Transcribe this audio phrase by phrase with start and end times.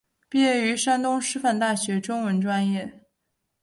[0.29, 3.05] 毕业于山东师范大学中文专业。